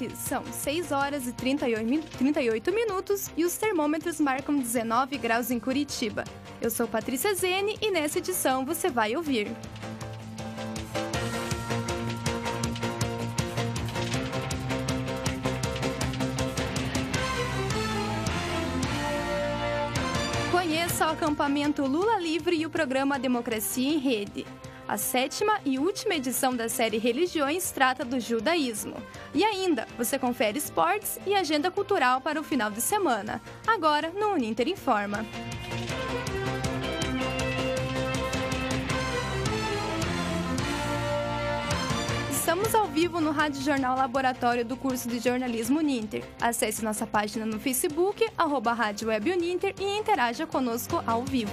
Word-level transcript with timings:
noite, 0.00 0.16
são 0.16 0.42
6 0.44 0.92
horas 0.92 1.26
e 1.26 1.32
38 1.32 2.72
minutos 2.72 3.30
e 3.36 3.44
os 3.44 3.56
termômetros 3.56 4.20
marcam 4.20 4.56
19 4.56 5.18
graus 5.18 5.50
em 5.50 5.60
Curitiba. 5.60 6.24
Eu 6.60 6.70
sou 6.70 6.86
Patrícia 6.86 7.34
Zene 7.34 7.76
e 7.80 7.90
nessa 7.90 8.18
edição 8.18 8.64
você 8.64 8.88
vai 8.88 9.16
ouvir. 9.16 9.48
Acampamento 21.30 21.86
Lula 21.86 22.18
Livre 22.18 22.56
e 22.56 22.66
o 22.66 22.70
programa 22.70 23.16
Democracia 23.16 23.88
em 23.88 23.98
Rede. 23.98 24.44
A 24.88 24.96
sétima 24.96 25.60
e 25.64 25.78
última 25.78 26.16
edição 26.16 26.56
da 26.56 26.68
série 26.68 26.98
Religiões 26.98 27.70
trata 27.70 28.04
do 28.04 28.18
judaísmo. 28.18 28.96
E 29.32 29.44
ainda, 29.44 29.86
você 29.96 30.18
confere 30.18 30.58
esportes 30.58 31.20
e 31.24 31.32
agenda 31.32 31.70
cultural 31.70 32.20
para 32.20 32.40
o 32.40 32.42
final 32.42 32.68
de 32.68 32.80
semana. 32.80 33.40
Agora 33.64 34.10
no 34.10 34.32
Uninter 34.32 34.66
Informa. 34.66 35.24
Estamos 42.50 42.74
ao 42.74 42.88
vivo 42.88 43.20
no 43.20 43.30
Rádio 43.30 43.62
Jornal 43.62 43.96
Laboratório 43.96 44.64
do 44.64 44.76
curso 44.76 45.08
de 45.08 45.20
jornalismo 45.20 45.78
Uninter. 45.78 46.24
Acesse 46.40 46.84
nossa 46.84 47.06
página 47.06 47.46
no 47.46 47.60
Facebook, 47.60 48.26
arroba 48.36 48.72
Rádio 48.72 49.06
Web 49.06 49.30
Uninter 49.30 49.72
e 49.78 49.84
interaja 49.96 50.48
conosco 50.48 51.00
ao 51.06 51.22
vivo. 51.22 51.52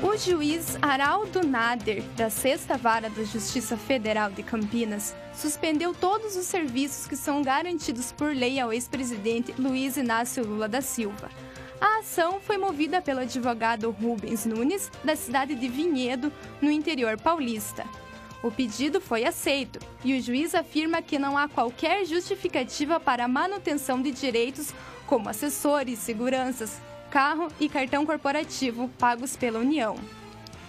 O 0.00 0.16
juiz 0.16 0.78
Araldo 0.80 1.44
Nader, 1.44 2.04
da 2.16 2.30
Sexta 2.30 2.76
Vara 2.76 3.10
da 3.10 3.24
Justiça 3.24 3.76
Federal 3.76 4.30
de 4.30 4.44
Campinas, 4.44 5.12
suspendeu 5.34 5.92
todos 5.92 6.36
os 6.36 6.46
serviços 6.46 7.08
que 7.08 7.16
são 7.16 7.42
garantidos 7.42 8.12
por 8.12 8.32
lei 8.32 8.60
ao 8.60 8.72
ex-presidente 8.72 9.52
Luiz 9.58 9.96
Inácio 9.96 10.46
Lula 10.46 10.68
da 10.68 10.80
Silva. 10.80 11.28
A 11.80 11.98
ação 11.98 12.40
foi 12.40 12.58
movida 12.58 13.00
pelo 13.00 13.20
advogado 13.20 13.90
Rubens 13.90 14.44
Nunes, 14.44 14.90
da 15.04 15.14
cidade 15.14 15.54
de 15.54 15.68
Vinhedo, 15.68 16.32
no 16.60 16.70
interior 16.70 17.16
paulista. 17.20 17.84
O 18.42 18.50
pedido 18.50 19.00
foi 19.00 19.24
aceito 19.24 19.78
e 20.04 20.16
o 20.16 20.22
juiz 20.22 20.54
afirma 20.54 21.02
que 21.02 21.18
não 21.18 21.36
há 21.36 21.48
qualquer 21.48 22.04
justificativa 22.04 22.98
para 22.98 23.24
a 23.24 23.28
manutenção 23.28 24.00
de 24.00 24.10
direitos 24.10 24.72
como 25.06 25.28
assessores, 25.28 25.98
seguranças, 25.98 26.80
carro 27.10 27.48
e 27.60 27.68
cartão 27.68 28.04
corporativo 28.04 28.88
pagos 28.98 29.36
pela 29.36 29.58
União. 29.58 29.96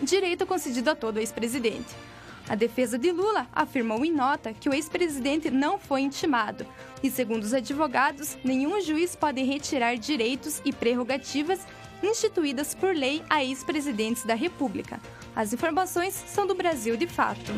Direito 0.01 0.45
concedido 0.45 0.91
a 0.91 0.95
todo 0.95 1.19
ex-presidente. 1.19 2.08
A 2.49 2.55
defesa 2.55 2.97
de 2.97 3.11
Lula 3.11 3.47
afirmou 3.53 4.03
em 4.03 4.11
nota 4.11 4.51
que 4.51 4.67
o 4.67 4.73
ex-presidente 4.73 5.51
não 5.51 5.77
foi 5.77 6.01
intimado 6.01 6.65
e, 7.03 7.11
segundo 7.11 7.43
os 7.43 7.53
advogados, 7.53 8.35
nenhum 8.43 8.81
juiz 8.81 9.15
pode 9.15 9.43
retirar 9.43 9.95
direitos 9.97 10.59
e 10.65 10.73
prerrogativas 10.73 11.59
instituídas 12.01 12.73
por 12.73 12.95
lei 12.95 13.21
a 13.29 13.43
ex-presidentes 13.43 14.25
da 14.25 14.33
República. 14.33 14.99
As 15.35 15.53
informações 15.53 16.15
são 16.15 16.47
do 16.47 16.55
Brasil 16.55 16.97
de 16.97 17.05
fato. 17.05 17.51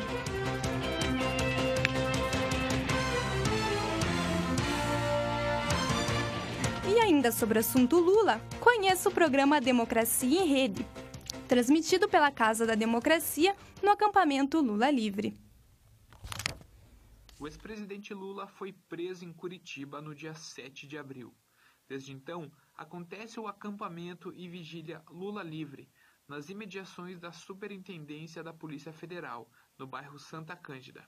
E 6.94 7.00
ainda 7.00 7.32
sobre 7.32 7.58
o 7.58 7.62
assunto 7.62 7.98
Lula, 7.98 8.42
conheça 8.60 9.08
o 9.08 9.12
programa 9.12 9.62
Democracia 9.62 10.42
em 10.42 10.48
Rede, 10.48 10.86
transmitido 11.52 12.08
pela 12.08 12.32
Casa 12.32 12.66
da 12.66 12.76
Democracia 12.76 13.54
no 13.84 13.90
acampamento 13.90 14.62
Lula 14.62 14.90
Livre. 14.90 15.38
O 17.38 17.46
ex-presidente 17.46 18.14
Lula 18.14 18.48
foi 18.48 18.72
preso 18.72 19.26
em 19.26 19.34
Curitiba 19.34 20.00
no 20.00 20.16
dia 20.16 20.34
7 20.34 20.88
de 20.88 20.98
abril. 20.98 21.36
Desde 21.90 22.14
então, 22.14 22.50
acontece 22.74 23.38
o 23.38 23.48
acampamento 23.48 24.32
e 24.34 24.48
vigília 24.48 25.04
Lula 25.10 25.44
Livre, 25.44 25.92
nas 26.26 26.48
imediações 26.48 27.20
da 27.20 27.34
Superintendência 27.34 28.42
da 28.42 28.54
Polícia 28.54 28.94
Federal, 28.94 29.52
no 29.78 29.86
bairro 29.86 30.18
Santa 30.18 30.56
Cândida. 30.56 31.06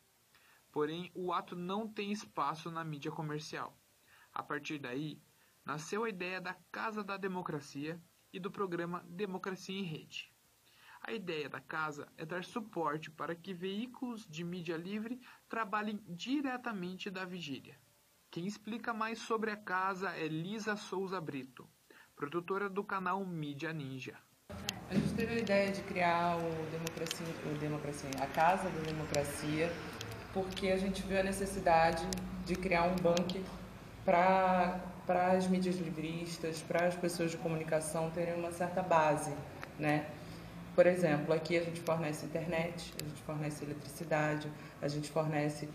Porém, 0.73 1.09
o 1.15 1.31
ato 1.31 1.55
não 1.55 1.87
tem 1.87 2.11
espaço 2.11 2.69
na 2.69 2.83
mídia 2.83 3.11
comercial. 3.11 3.79
A 4.33 4.43
partir 4.43 4.77
daí, 4.77 5.21
nasceu 5.63 6.03
a 6.03 6.09
ideia 6.09 6.41
da 6.41 6.53
Casa 6.69 7.01
da 7.01 7.15
Democracia 7.15 7.97
e 8.33 8.41
do 8.41 8.51
programa 8.51 9.05
Democracia 9.07 9.79
em 9.79 9.83
Rede. 9.83 10.32
A 11.05 11.11
ideia 11.11 11.49
da 11.49 11.59
casa 11.59 12.07
é 12.17 12.25
dar 12.25 12.45
suporte 12.45 13.11
para 13.11 13.35
que 13.35 13.53
veículos 13.53 14.25
de 14.25 14.41
mídia 14.41 14.77
livre 14.77 15.19
trabalhem 15.49 16.01
diretamente 16.07 17.09
da 17.09 17.25
vigília. 17.25 17.77
Quem 18.31 18.47
explica 18.47 18.93
mais 18.93 19.19
sobre 19.19 19.51
a 19.51 19.57
casa 19.57 20.11
é 20.11 20.29
Lisa 20.29 20.77
Souza 20.77 21.19
Brito, 21.19 21.67
produtora 22.15 22.69
do 22.69 22.85
canal 22.85 23.25
Mídia 23.25 23.73
Ninja. 23.73 24.17
A 24.89 24.93
gente 24.93 25.13
teve 25.13 25.33
a 25.33 25.39
ideia 25.39 25.71
de 25.73 25.81
criar 25.83 26.37
o 26.37 26.71
Democracia, 26.71 27.27
o 27.53 27.59
Democracia, 27.59 28.09
a 28.21 28.27
Casa 28.27 28.69
da 28.69 28.81
Democracia, 28.83 29.69
porque 30.33 30.69
a 30.69 30.77
gente 30.77 31.01
viu 31.01 31.19
a 31.19 31.23
necessidade 31.23 32.07
de 32.45 32.55
criar 32.55 32.83
um 32.83 32.95
banco 32.95 33.43
para 34.05 34.79
para 35.05 35.33
as 35.33 35.47
mídias 35.47 35.75
livristas, 35.75 36.61
para 36.61 36.87
as 36.87 36.95
pessoas 36.95 37.31
de 37.31 37.35
comunicação 37.35 38.09
terem 38.11 38.35
uma 38.35 38.53
certa 38.53 38.81
base, 38.81 39.35
né? 39.77 40.09
Por 40.75 40.88
exemplo, 40.88 41.34
aqui 41.34 41.57
a 41.57 41.63
gente 41.63 41.81
fornece 41.81 42.25
internet, 42.25 42.94
a 43.00 43.03
gente 43.07 43.22
fornece 43.22 43.63
eletricidade, 43.63 44.51
a 44.81 44.88
gente 44.88 45.09
fornece 45.11 45.69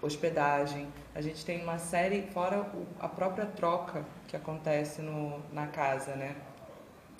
hospedagem, 0.00 0.88
a 1.14 1.20
gente 1.20 1.44
tem 1.44 1.62
uma 1.62 1.78
série, 1.78 2.22
fora 2.32 2.68
a 2.98 3.08
própria 3.08 3.46
troca 3.46 4.04
que 4.26 4.36
acontece 4.36 5.00
no, 5.00 5.40
na 5.52 5.68
casa, 5.68 6.16
né? 6.16 6.34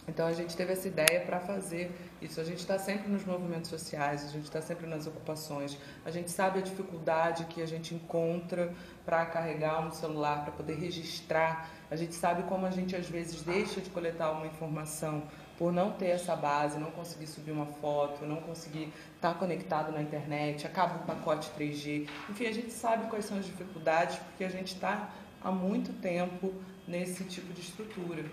Então 0.08 0.26
a 0.26 0.32
gente 0.32 0.56
teve 0.56 0.72
essa 0.72 0.88
ideia 0.88 1.20
para 1.24 1.38
fazer 1.38 1.92
isso. 2.20 2.40
A 2.40 2.44
gente 2.44 2.58
está 2.58 2.76
sempre 2.76 3.08
nos 3.08 3.24
movimentos 3.24 3.70
sociais, 3.70 4.24
a 4.24 4.28
gente 4.28 4.44
está 4.44 4.60
sempre 4.60 4.86
nas 4.86 5.06
ocupações, 5.06 5.78
a 6.04 6.10
gente 6.10 6.28
sabe 6.28 6.58
a 6.58 6.62
dificuldade 6.62 7.44
que 7.44 7.62
a 7.62 7.66
gente 7.66 7.94
encontra 7.94 8.72
para 9.04 9.24
carregar 9.26 9.86
um 9.86 9.92
celular, 9.92 10.42
para 10.42 10.52
poder 10.52 10.74
registrar. 10.74 11.70
A 11.88 11.94
gente 11.94 12.14
sabe 12.14 12.42
como 12.44 12.66
a 12.66 12.70
gente 12.70 12.96
às 12.96 13.08
vezes 13.08 13.42
deixa 13.42 13.80
de 13.80 13.90
coletar 13.90 14.32
uma 14.32 14.46
informação 14.46 15.22
por 15.62 15.72
não 15.72 15.92
ter 15.92 16.06
essa 16.06 16.34
base, 16.34 16.76
não 16.76 16.90
conseguir 16.90 17.28
subir 17.28 17.52
uma 17.52 17.66
foto, 17.66 18.26
não 18.26 18.40
conseguir 18.40 18.92
estar 19.14 19.32
tá 19.32 19.34
conectado 19.34 19.92
na 19.92 20.02
internet, 20.02 20.66
acaba 20.66 20.96
o 20.96 21.06
pacote 21.06 21.52
3G. 21.52 22.08
Enfim, 22.28 22.46
a 22.46 22.52
gente 22.52 22.72
sabe 22.72 23.08
quais 23.08 23.26
são 23.26 23.38
as 23.38 23.46
dificuldades 23.46 24.18
porque 24.18 24.42
a 24.42 24.48
gente 24.48 24.74
está 24.74 25.14
há 25.40 25.52
muito 25.52 25.92
tempo 26.00 26.52
nesse 26.88 27.22
tipo 27.26 27.52
de 27.52 27.60
estrutura 27.60 28.24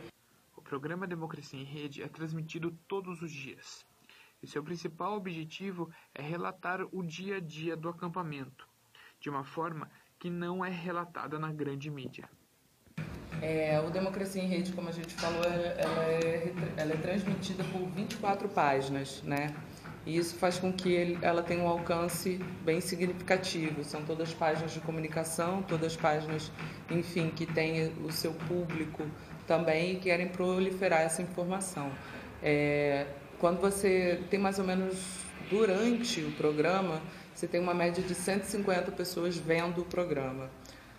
programa 0.70 1.08
Democracia 1.08 1.60
em 1.60 1.64
Rede 1.64 2.04
é 2.04 2.08
transmitido 2.08 2.70
todos 2.88 3.24
os 3.24 3.32
dias. 3.32 3.84
E 4.42 4.46
seu 4.46 4.64
principal 4.64 5.18
objetivo 5.18 5.90
é 6.14 6.22
relatar 6.22 6.82
o 6.92 7.02
dia 7.02 7.38
a 7.38 7.40
dia 7.40 7.76
do 7.76 7.90
acampamento, 7.90 8.68
de 9.20 9.32
uma 9.32 9.44
forma 9.44 9.90
que 10.20 10.30
não 10.30 10.64
é 10.64 10.70
relatada 10.70 11.40
na 11.40 11.52
grande 11.52 11.90
mídia. 11.90 12.30
É, 13.42 13.82
o 13.86 13.90
Democracia 13.90 14.42
em 14.42 14.48
Rede, 14.48 14.72
como 14.74 14.90
a 14.90 14.92
gente 14.92 15.14
falou, 15.14 15.44
ela 15.44 16.04
é, 16.04 16.54
ela 16.78 16.94
é 16.94 16.98
transmitida 16.98 17.64
por 17.66 17.88
24 17.90 18.50
páginas, 18.50 19.22
né? 19.24 19.54
E 20.06 20.18
isso 20.18 20.36
faz 20.36 20.58
com 20.58 20.72
que 20.72 20.92
ele, 20.92 21.20
ela 21.22 21.44
tenha 21.44 21.64
um 21.64 21.68
alcance 21.68 22.40
bem 22.64 22.82
significativo. 22.82 23.84
São 23.84 24.04
todas 24.04 24.34
páginas 24.34 24.72
de 24.72 24.80
comunicação, 24.80 25.62
todas 25.62 25.96
páginas, 25.96 26.52
enfim, 26.90 27.30
que 27.30 27.46
têm 27.46 27.92
o 28.04 28.12
seu 28.12 28.34
público 28.34 29.06
também 29.46 29.94
e 29.94 29.96
querem 29.98 30.28
proliferar 30.28 31.02
essa 31.02 31.22
informação. 31.22 31.92
É, 32.42 33.06
quando 33.40 33.60
você 33.60 34.22
tem 34.30 34.40
mais 34.40 34.58
ou 34.60 34.66
menos 34.66 34.98
durante 35.50 36.22
o 36.22 36.32
programa, 36.32 37.02
você 37.34 37.48
tem 37.48 37.60
uma 37.60 37.74
média 37.74 38.04
de 38.04 38.14
150 38.14 38.92
pessoas 38.92 39.38
vendo 39.38 39.82
o 39.82 39.86
programa. 39.86 40.50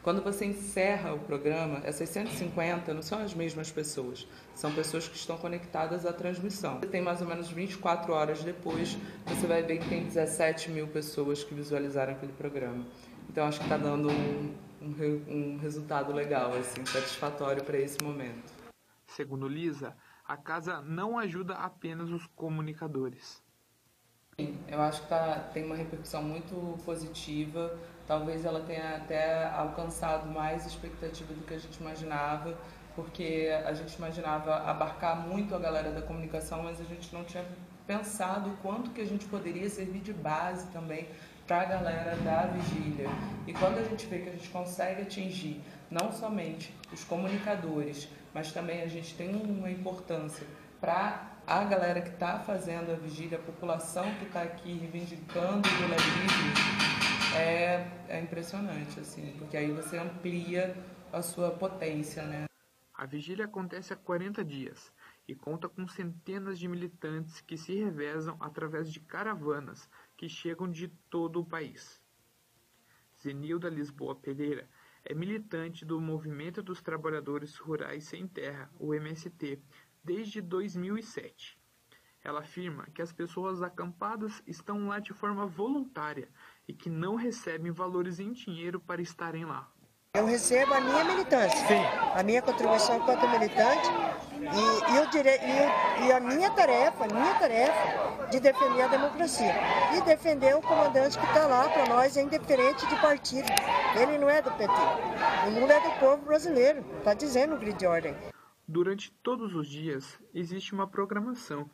Quando 0.02 0.22
você 0.22 0.46
encerra 0.46 1.12
o 1.12 1.18
programa, 1.18 1.82
essas 1.84 2.08
150 2.08 2.94
não 2.94 3.02
são 3.02 3.22
as 3.22 3.34
mesmas 3.34 3.70
pessoas, 3.70 4.26
são 4.54 4.72
pessoas 4.72 5.06
que 5.06 5.14
estão 5.14 5.36
conectadas 5.36 6.06
à 6.06 6.12
transmissão. 6.12 6.80
Você 6.80 6.86
tem 6.86 7.02
mais 7.02 7.20
ou 7.20 7.26
menos 7.26 7.50
24 7.50 8.10
horas 8.10 8.42
depois, 8.42 8.96
você 9.26 9.46
vai 9.46 9.62
ver 9.62 9.78
que 9.78 9.88
tem 9.90 10.04
17 10.04 10.70
mil 10.70 10.88
pessoas 10.88 11.44
que 11.44 11.54
visualizaram 11.54 12.14
aquele 12.14 12.32
programa. 12.32 12.86
Então 13.28 13.46
acho 13.46 13.58
que 13.58 13.64
está 13.66 13.76
dando 13.76 14.08
um, 14.08 14.54
um, 14.80 14.94
um 15.28 15.58
resultado 15.58 16.14
legal, 16.14 16.54
assim, 16.54 16.82
satisfatório 16.86 17.62
para 17.62 17.76
esse 17.76 18.02
momento. 18.02 18.50
Segundo 19.06 19.46
Lisa, 19.46 19.94
a 20.26 20.36
casa 20.36 20.80
não 20.80 21.18
ajuda 21.18 21.54
apenas 21.54 22.10
os 22.10 22.26
comunicadores. 22.28 23.42
Eu 24.68 24.80
acho 24.80 25.02
que 25.02 25.08
tá, 25.08 25.50
tem 25.52 25.64
uma 25.64 25.76
repercussão 25.76 26.22
muito 26.22 26.78
positiva. 26.84 27.76
Talvez 28.06 28.44
ela 28.44 28.60
tenha 28.60 28.96
até 28.96 29.46
alcançado 29.46 30.26
mais 30.28 30.66
expectativa 30.66 31.32
do 31.32 31.44
que 31.46 31.54
a 31.54 31.58
gente 31.58 31.76
imaginava, 31.80 32.58
porque 32.94 33.50
a 33.64 33.72
gente 33.72 33.94
imaginava 33.94 34.56
abarcar 34.56 35.16
muito 35.28 35.54
a 35.54 35.58
galera 35.58 35.92
da 35.92 36.02
comunicação, 36.02 36.62
mas 36.62 36.80
a 36.80 36.84
gente 36.84 37.12
não 37.14 37.24
tinha 37.24 37.44
pensado 37.86 38.50
quanto 38.62 38.90
que 38.90 39.00
a 39.00 39.06
gente 39.06 39.24
poderia 39.26 39.68
servir 39.68 40.00
de 40.00 40.12
base 40.12 40.66
também 40.68 41.08
para 41.46 41.62
a 41.62 41.64
galera 41.64 42.16
da 42.16 42.46
vigília. 42.46 43.08
E 43.46 43.52
quando 43.52 43.78
a 43.78 43.82
gente 43.82 44.06
vê 44.06 44.20
que 44.20 44.28
a 44.28 44.32
gente 44.32 44.48
consegue 44.50 45.02
atingir 45.02 45.60
não 45.90 46.12
somente 46.12 46.72
os 46.92 47.02
comunicadores, 47.02 48.08
mas 48.32 48.52
também 48.52 48.82
a 48.82 48.86
gente 48.86 49.14
tem 49.14 49.34
uma 49.34 49.68
importância 49.70 50.46
para 50.80 51.29
a 51.50 51.64
galera 51.64 52.00
que 52.00 52.10
está 52.10 52.38
fazendo 52.38 52.92
a 52.92 52.94
vigília, 52.94 53.36
a 53.36 53.42
população 53.42 54.04
que 54.20 54.24
está 54.26 54.42
aqui 54.42 54.72
reivindicando 54.78 55.68
o 55.68 55.82
livre, 55.82 57.36
é, 57.36 57.90
é 58.08 58.20
impressionante, 58.20 59.00
assim, 59.00 59.34
porque 59.36 59.56
aí 59.56 59.72
você 59.72 59.98
amplia 59.98 60.76
a 61.12 61.20
sua 61.20 61.50
potência, 61.50 62.22
né? 62.22 62.44
A 62.94 63.04
vigília 63.04 63.46
acontece 63.46 63.92
há 63.92 63.96
40 63.96 64.44
dias 64.44 64.92
e 65.26 65.34
conta 65.34 65.68
com 65.68 65.88
centenas 65.88 66.56
de 66.56 66.68
militantes 66.68 67.40
que 67.40 67.56
se 67.56 67.74
revezam 67.74 68.36
através 68.38 68.92
de 68.92 69.00
caravanas 69.00 69.90
que 70.16 70.28
chegam 70.28 70.70
de 70.70 70.86
todo 71.10 71.40
o 71.40 71.44
país. 71.44 72.00
Zenilda 73.20 73.68
Lisboa 73.68 74.14
Pereira 74.14 74.68
é 75.04 75.14
militante 75.14 75.84
do 75.84 76.00
Movimento 76.00 76.62
dos 76.62 76.80
Trabalhadores 76.80 77.56
Rurais 77.56 78.04
Sem 78.04 78.28
Terra, 78.28 78.70
o 78.78 78.94
MST, 78.94 79.60
desde 80.02 80.40
2007. 80.40 81.58
Ela 82.22 82.40
afirma 82.40 82.86
que 82.94 83.00
as 83.00 83.12
pessoas 83.12 83.62
acampadas 83.62 84.42
estão 84.46 84.88
lá 84.88 84.98
de 84.98 85.12
forma 85.12 85.46
voluntária 85.46 86.28
e 86.68 86.74
que 86.74 86.90
não 86.90 87.14
recebem 87.14 87.72
valores 87.72 88.20
em 88.20 88.32
dinheiro 88.32 88.78
para 88.78 89.00
estarem 89.00 89.44
lá. 89.44 89.72
Eu 90.12 90.26
recebo 90.26 90.74
a 90.74 90.80
minha 90.80 91.04
militância, 91.04 91.66
Sim. 91.68 91.84
a 92.14 92.22
minha 92.24 92.42
contribuição 92.42 92.96
enquanto 92.96 93.28
militante 93.28 93.88
e, 94.40 94.94
e, 94.94 94.98
o 94.98 95.06
dire... 95.08 95.30
e, 95.30 96.06
e 96.06 96.12
a 96.12 96.18
minha 96.18 96.50
tarefa, 96.50 97.04
a 97.04 97.06
minha 97.06 97.34
tarefa 97.34 98.26
de 98.28 98.40
defender 98.40 98.82
a 98.82 98.88
democracia 98.88 99.54
e 99.96 100.00
defender 100.02 100.56
o 100.56 100.62
comandante 100.62 101.16
que 101.16 101.24
está 101.24 101.46
lá 101.46 101.68
para 101.68 101.86
nós 101.86 102.16
é 102.16 102.22
indiferente 102.22 102.84
de 102.88 102.96
partido. 102.96 103.46
Ele 103.94 104.18
não 104.18 104.28
é 104.28 104.42
do 104.42 104.50
PT, 104.50 104.72
o 105.46 105.50
mundo 105.52 105.70
é 105.70 105.80
do 105.80 106.00
povo 106.00 106.24
brasileiro, 106.24 106.84
está 106.98 107.14
dizendo 107.14 107.54
o 107.54 107.58
grid 107.58 107.78
de 107.78 107.86
ordem. 107.86 108.16
Durante 108.72 109.10
todos 109.22 109.52
os 109.56 109.66
dias 109.66 110.16
existe 110.32 110.72
uma 110.72 110.86
programação 110.86 111.68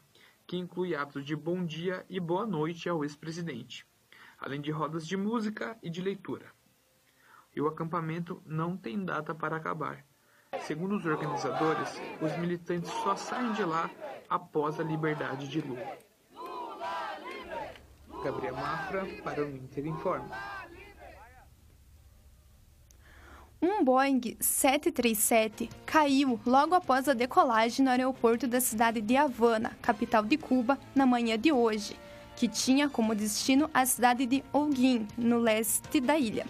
que 0.47 0.57
inclui 0.57 0.95
atos 0.95 1.27
de 1.27 1.37
bom 1.37 1.63
dia 1.63 2.07
e 2.09 2.19
boa 2.19 2.47
noite 2.47 2.89
ao 2.89 3.05
ex-presidente, 3.05 3.87
além 4.39 4.63
de 4.63 4.71
rodas 4.71 5.07
de 5.07 5.15
música 5.15 5.77
e 5.83 5.91
de 5.91 6.01
leitura 6.01 6.57
e 7.57 7.61
o 7.61 7.67
acampamento 7.67 8.43
não 8.45 8.77
tem 8.77 9.03
data 9.03 9.35
para 9.35 9.57
acabar. 9.57 10.05
Segundo 10.61 10.97
os 10.97 11.07
organizadores, 11.07 12.01
os 12.21 12.37
militantes 12.39 12.91
só 12.91 13.17
saem 13.17 13.53
de 13.53 13.65
lá 13.65 13.91
após 14.29 14.79
a 14.79 14.83
liberdade 14.83 15.49
de 15.49 15.61
Lula. 15.63 15.99
Gabriel 18.23 18.55
Mafra 18.55 19.07
para 19.23 19.45
o 19.45 19.51
Inter 19.51 19.87
Informa. 19.87 20.66
Um 23.61 23.83
Boeing 23.83 24.37
737 24.39 25.71
caiu 25.85 26.39
logo 26.47 26.75
após 26.75 27.09
a 27.09 27.15
decolagem 27.15 27.85
no 27.85 27.91
aeroporto 27.91 28.47
da 28.47 28.61
cidade 28.61 29.01
de 29.01 29.17
Havana, 29.17 29.77
capital 29.81 30.23
de 30.23 30.37
Cuba, 30.37 30.79
na 30.95 31.07
manhã 31.07 31.39
de 31.39 31.51
hoje, 31.53 31.97
que 32.37 32.49
tinha 32.49 32.89
como 32.89 33.15
destino 33.15 33.71
a 33.73 33.87
cidade 33.87 34.27
de 34.27 34.45
Holguín, 34.53 35.09
no 35.17 35.39
leste 35.39 36.01
da 36.01 36.19
ilha 36.19 36.47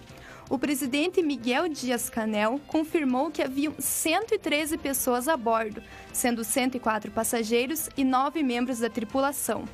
o 0.49 0.59
presidente 0.59 1.23
Miguel 1.23 1.69
Dias-Canel 1.69 2.61
confirmou 2.69 3.31
que 3.31 3.43
haviam 3.43 3.75
113 3.79 4.79
pessoas 4.79 5.27
a 5.27 5.37
bordo, 5.37 5.83
sendo 6.13 6.45
104 6.45 7.11
passageiros 7.11 7.89
e 7.97 8.05
9 8.05 8.43
membros 8.43 8.79
da 8.79 8.89
tripulação. 8.89 9.65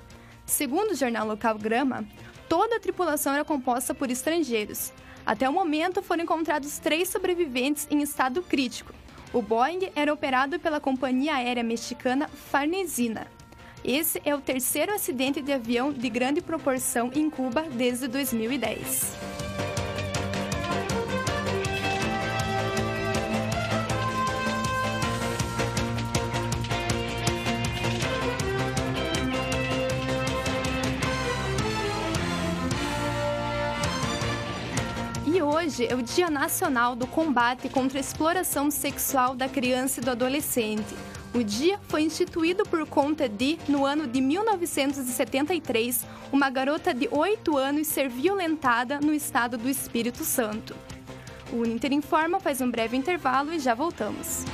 Segundo 0.46 0.92
o 0.92 0.96
jornal 0.96 1.26
local 1.26 1.58
Grama, 1.58 2.04
toda 2.48 2.76
a 2.76 2.80
tripulação 2.80 3.34
era 3.34 3.44
composta 3.44 3.94
por 3.94 4.10
estrangeiros. 4.10 4.92
Até 5.24 5.48
o 5.48 5.52
momento 5.52 6.02
foram 6.02 6.24
encontrados 6.24 6.78
três 6.78 7.08
sobreviventes 7.08 7.86
em 7.90 8.02
estado 8.02 8.42
crítico. 8.42 8.92
O 9.32 9.40
Boeing 9.40 9.90
era 9.94 10.12
operado 10.12 10.58
pela 10.58 10.80
companhia 10.80 11.36
aérea 11.36 11.62
mexicana 11.62 12.28
Farnesina. 12.28 13.26
Esse 13.84 14.20
é 14.24 14.34
o 14.34 14.40
terceiro 14.40 14.92
acidente 14.94 15.40
de 15.40 15.52
avião 15.52 15.92
de 15.92 16.08
grande 16.08 16.40
proporção 16.40 17.10
em 17.14 17.28
Cuba 17.30 17.62
desde 17.62 18.06
2010. 18.06 19.31
Hoje 35.64 35.86
é 35.86 35.94
o 35.94 36.02
Dia 36.02 36.28
Nacional 36.28 36.96
do 36.96 37.06
Combate 37.06 37.68
contra 37.68 37.96
a 37.96 38.00
Exploração 38.00 38.68
Sexual 38.68 39.32
da 39.36 39.48
Criança 39.48 40.00
e 40.00 40.02
do 40.02 40.10
Adolescente. 40.10 40.92
O 41.32 41.44
dia 41.44 41.78
foi 41.86 42.02
instituído 42.02 42.64
por 42.64 42.84
conta 42.84 43.28
de, 43.28 43.60
no 43.68 43.86
ano 43.86 44.08
de 44.08 44.20
1973, 44.20 46.04
uma 46.32 46.50
garota 46.50 46.92
de 46.92 47.08
8 47.08 47.56
anos 47.56 47.86
ser 47.86 48.08
violentada 48.08 48.98
no 48.98 49.14
estado 49.14 49.56
do 49.56 49.68
Espírito 49.68 50.24
Santo. 50.24 50.74
O 51.52 51.58
Uninter 51.58 51.92
Informa 51.92 52.40
faz 52.40 52.60
um 52.60 52.68
breve 52.68 52.96
intervalo 52.96 53.52
e 53.52 53.60
já 53.60 53.72
voltamos. 53.72 54.44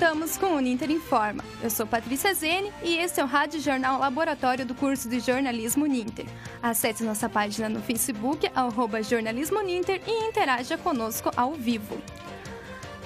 Voltamos 0.00 0.38
com 0.38 0.46
o 0.46 0.56
Uninter 0.56 0.90
Informa. 0.90 1.44
Eu 1.62 1.68
sou 1.68 1.86
Patrícia 1.86 2.32
Zene 2.32 2.72
e 2.82 2.96
esse 2.96 3.20
é 3.20 3.22
o 3.22 3.26
Rádio 3.26 3.60
Jornal 3.60 4.00
Laboratório 4.00 4.64
do 4.64 4.74
curso 4.74 5.10
de 5.10 5.20
Jornalismo 5.20 5.84
Uninter. 5.84 6.24
Acesse 6.62 7.04
nossa 7.04 7.28
página 7.28 7.68
no 7.68 7.82
Facebook, 7.82 8.50
arroba 8.54 9.02
Jornalismo 9.02 9.58
Uninter 9.58 10.00
e 10.06 10.26
interaja 10.26 10.78
conosco 10.78 11.30
ao 11.36 11.52
vivo. 11.52 12.00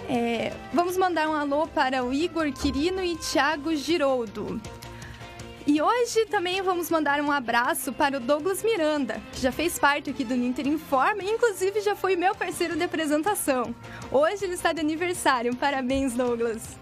É, 0.08 0.52
vamos 0.73 0.96
mandar 0.96 1.29
um 1.29 1.32
alô 1.32 1.67
para 1.67 2.05
o 2.05 2.14
Igor 2.14 2.52
Quirino 2.52 3.02
e 3.02 3.16
Thiago 3.16 3.75
Giroldo. 3.75 4.61
E 5.66 5.80
hoje 5.80 6.26
também 6.26 6.61
vamos 6.61 6.90
mandar 6.90 7.21
um 7.23 7.33
abraço 7.33 7.90
para 7.90 8.18
o 8.18 8.21
Douglas 8.21 8.62
Miranda, 8.62 9.21
que 9.33 9.40
já 9.40 9.50
fez 9.50 9.78
parte 9.78 10.11
aqui 10.11 10.23
do 10.23 10.37
Ninter 10.37 10.66
Informa 10.68 11.23
e 11.23 11.30
inclusive 11.30 11.80
já 11.80 11.97
foi 11.97 12.16
meu 12.16 12.35
parceiro 12.35 12.76
de 12.76 12.85
apresentação. 12.85 13.75
Hoje 14.12 14.44
ele 14.44 14.54
está 14.54 14.75
de 14.75 14.80
aniversário. 14.80 15.56
Parabéns, 15.56 16.12
Douglas! 16.12 16.76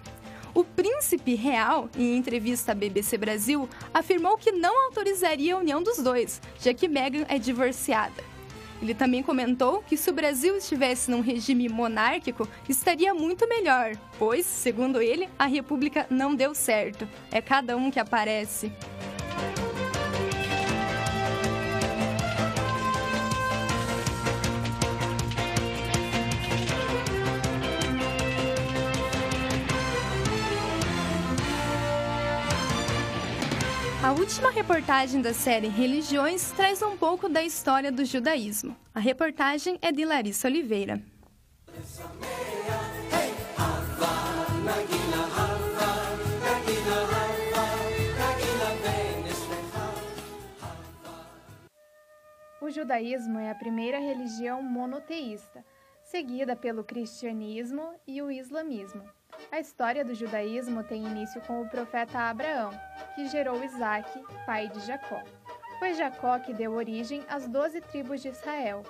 O 0.55 0.63
príncipe 0.63 1.36
real, 1.36 1.89
em 1.96 2.15
entrevista 2.15 2.72
à 2.72 2.75
BBC 2.75 3.17
Brasil, 3.17 3.69
afirmou 3.93 4.38
que 4.38 4.51
não 4.51 4.86
autorizaria 4.86 5.53
a 5.53 5.60
união 5.60 5.84
dos 5.84 6.00
dois, 6.00 6.41
já 6.60 6.74
que 6.74 6.88
Meghan 6.88 7.25
é 7.27 7.38
divorciada. 7.38 8.24
Ele 8.81 8.93
também 8.93 9.22
comentou 9.22 9.84
que 9.84 9.98
se 9.98 10.10
o 10.10 10.13
Brasil 10.13 10.55
estivesse 10.55 11.12
num 11.12 11.19
regime 11.19 11.67
monárquico, 11.67 12.48
estaria 12.67 13.13
muito 13.13 13.48
melhor, 13.48 13.91
pois, 14.17 14.46
segundo 14.46 15.01
ele, 15.01 15.29
a 15.38 15.46
república 15.46 16.08
não 16.10 16.34
deu 16.34 16.55
certo. 16.55 17.08
É 17.29 17.41
cada 17.41 17.75
um 17.75 17.91
que 17.91 18.00
aparece. 18.00 18.72
A 34.10 34.12
última 34.12 34.50
reportagem 34.50 35.22
da 35.22 35.36
série 35.36 35.68
Religiões 35.68 36.51
traz 36.54 36.82
um 36.82 36.98
pouco 36.98 37.30
da 37.30 37.44
história 37.44 37.92
do 37.92 38.04
judaísmo. 38.04 38.75
A 38.92 39.00
reportagem 39.00 39.78
é 39.84 39.92
de 39.92 40.04
Larissa 40.04 40.48
Oliveira. 40.48 41.00
O 52.60 52.72
judaísmo 52.72 53.38
é 53.38 53.51
a 53.51 53.56
primeira 53.56 54.00
religião 54.00 54.63
monoteísta, 54.63 55.63
seguida 56.01 56.56
pelo 56.56 56.84
cristianismo 56.84 57.94
e 58.08 58.24
o 58.24 58.32
islamismo. 58.32 59.04
A 59.51 59.60
história 59.60 60.03
do 60.05 60.13
judaísmo 60.13 60.84
tem 60.84 61.05
início 61.05 61.41
com 61.41 61.62
o 61.62 61.69
profeta 61.69 62.19
Abraão, 62.19 62.72
que 63.15 63.27
gerou 63.27 63.63
Isaac, 63.63 64.10
pai 64.46 64.67
de 64.69 64.79
Jacó. 64.81 65.24
Foi 65.79 65.93
Jacó 65.93 66.39
que 66.39 66.53
deu 66.53 66.74
origem 66.74 67.24
às 67.29 67.48
doze 67.48 67.81
tribos 67.81 68.22
de 68.22 68.29
Israel, 68.29 68.84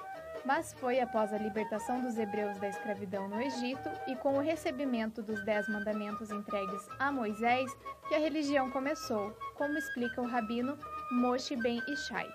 mas 0.46 0.74
foi 0.74 1.00
após 1.00 1.34
a 1.34 1.38
libertação 1.38 2.02
dos 2.02 2.18
hebreus 2.18 2.58
da 2.58 2.70
escravidão 2.70 3.28
no 3.28 3.42
Egito 3.42 3.90
e 4.08 4.16
com 4.16 4.36
o 4.36 4.42
recebimento 4.42 5.22
dos 5.22 5.44
Dez 5.46 5.68
Mandamentos 5.68 6.32
entregues 6.32 6.88
a 6.98 7.12
Moisés 7.12 7.72
que 8.08 8.16
a 8.16 8.20
religião 8.20 8.72
começou, 8.72 9.32
como 9.56 9.78
explica 9.78 10.22
o 10.22 10.28
rabino 10.28 10.78
Moshe 11.12 11.56
Ben 11.56 11.82
Ishai 11.88 12.28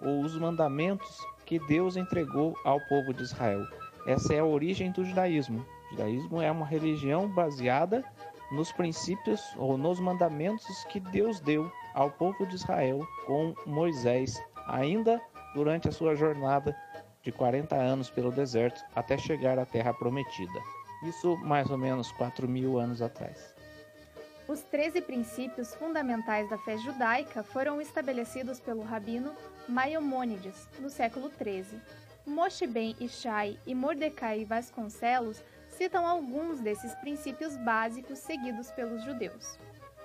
ou 0.00 0.22
os 0.22 0.36
mandamentos 0.36 1.18
que 1.44 1.58
Deus 1.58 1.96
entregou 1.96 2.56
ao 2.64 2.80
povo 2.88 3.12
de 3.12 3.22
Israel. 3.22 3.66
Essa 4.06 4.34
é 4.34 4.38
a 4.40 4.44
origem 4.44 4.90
do 4.90 5.04
judaísmo. 5.04 5.64
Judaísmo 5.90 6.40
é 6.40 6.50
uma 6.50 6.66
religião 6.66 7.28
baseada 7.28 8.04
nos 8.50 8.72
princípios 8.72 9.40
ou 9.56 9.76
nos 9.76 10.00
mandamentos 10.00 10.84
que 10.84 11.00
Deus 11.00 11.40
deu 11.40 11.70
ao 11.94 12.10
povo 12.10 12.46
de 12.46 12.56
Israel 12.56 13.00
com 13.26 13.54
Moisés, 13.66 14.42
ainda 14.66 15.20
durante 15.54 15.88
a 15.88 15.92
sua 15.92 16.14
jornada 16.14 16.76
de 17.22 17.30
40 17.30 17.74
anos 17.74 18.10
pelo 18.10 18.30
deserto 18.30 18.82
até 18.94 19.18
chegar 19.18 19.58
à 19.58 19.66
terra 19.66 19.92
prometida. 19.92 20.60
Isso 21.04 21.36
mais 21.38 21.70
ou 21.70 21.78
menos 21.78 22.10
4 22.12 22.48
mil 22.48 22.78
anos 22.78 23.02
atrás. 23.02 23.54
Os 24.48 24.62
13 24.62 25.02
princípios 25.02 25.74
fundamentais 25.76 26.50
da 26.50 26.58
fé 26.58 26.76
judaica 26.76 27.42
foram 27.42 27.80
estabelecidos 27.80 28.58
pelo 28.58 28.82
rabino 28.82 29.32
Maimônides, 29.68 30.68
no 30.80 30.90
século 30.90 31.30
XIII. 31.30 31.80
Moshe 32.26 32.66
Ben 32.66 32.96
Ishai 33.00 33.58
e 33.64 33.74
Mordecai 33.74 34.44
Vasconcelos 34.44 35.42
citam 35.80 36.06
alguns 36.06 36.60
desses 36.60 36.94
princípios 36.96 37.56
básicos 37.56 38.18
seguidos 38.18 38.70
pelos 38.72 39.02
judeus. 39.02 39.58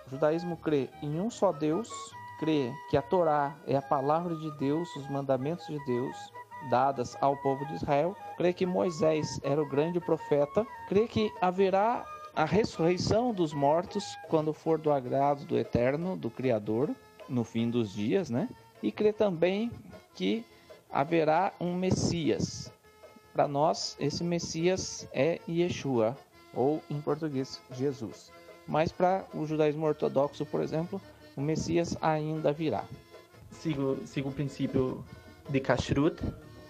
O 0.07 0.11
judaísmo 0.11 0.55
crê 0.55 0.89
em 1.03 1.19
um 1.19 1.29
só 1.29 1.51
Deus, 1.51 1.89
crê 2.39 2.71
que 2.89 2.95
a 2.95 3.01
Torá 3.01 3.53
é 3.67 3.75
a 3.75 3.81
palavra 3.81 4.33
de 4.37 4.57
Deus, 4.57 4.87
os 4.95 5.09
mandamentos 5.09 5.67
de 5.67 5.77
Deus 5.85 6.15
dadas 6.69 7.17
ao 7.19 7.35
povo 7.35 7.65
de 7.65 7.73
Israel, 7.73 8.15
crê 8.37 8.53
que 8.53 8.65
Moisés 8.65 9.37
era 9.43 9.61
o 9.61 9.67
grande 9.67 9.99
profeta, 9.99 10.65
crê 10.87 11.09
que 11.09 11.29
haverá 11.41 12.05
a 12.33 12.45
ressurreição 12.45 13.33
dos 13.33 13.53
mortos 13.53 14.15
quando 14.29 14.53
for 14.53 14.79
do 14.79 14.93
agrado 14.93 15.43
do 15.43 15.57
Eterno, 15.57 16.15
do 16.15 16.29
Criador, 16.29 16.89
no 17.27 17.43
fim 17.43 17.69
dos 17.69 17.91
dias, 17.91 18.29
né? 18.29 18.47
E 18.81 18.93
crê 18.93 19.11
também 19.11 19.69
que 20.13 20.45
haverá 20.89 21.51
um 21.59 21.75
Messias. 21.75 22.73
Para 23.35 23.49
nós, 23.49 23.97
esse 23.99 24.23
Messias 24.23 25.05
é 25.11 25.41
Yeshua, 25.45 26.15
ou 26.53 26.81
em 26.89 27.01
português, 27.01 27.59
Jesus. 27.69 28.31
Mas 28.65 28.93
para 28.93 29.25
o 29.33 29.45
judaísmo 29.45 29.85
ortodoxo, 29.85 30.45
por 30.45 30.61
exemplo, 30.61 31.01
o 31.35 31.41
Messias 31.41 31.97
ainda 32.01 32.53
virá. 32.53 32.85
Sigo, 33.51 33.97
sigo 34.05 34.29
o 34.29 34.31
princípio 34.31 35.03
de 35.49 35.59
kashrut, 35.59 36.17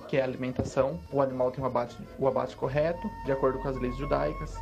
que 0.07 0.17
é 0.17 0.21
a 0.21 0.23
alimentação. 0.23 0.99
O 1.11 1.21
animal 1.21 1.51
tem 1.51 1.63
o 1.63 1.67
abate, 1.67 1.95
o 2.17 2.27
abate 2.27 2.55
correto, 2.55 3.07
de 3.25 3.31
acordo 3.31 3.59
com 3.59 3.67
as 3.67 3.77
leis 3.77 3.95
judaicas. 3.95 4.55